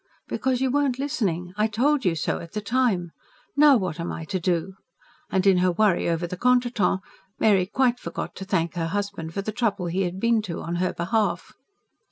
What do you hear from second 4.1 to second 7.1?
I to do?" and, in her worry over the contretemps,